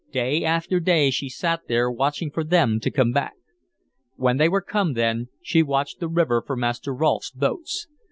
Day 0.11 0.43
after 0.43 0.79
day 0.79 1.11
she 1.11 1.29
sat 1.29 1.67
there 1.67 1.91
watching 1.91 2.31
for 2.31 2.43
them 2.43 2.79
to 2.79 2.89
come 2.89 3.11
back; 3.11 3.33
when 4.15 4.37
they 4.37 4.49
were 4.49 4.59
come, 4.63 4.93
then 4.93 5.27
she 5.43 5.61
watched 5.61 5.99
the 5.99 6.09
river 6.09 6.41
for 6.41 6.55
Master 6.55 6.91
Rolfe's 6.91 7.29
boats. 7.29 7.85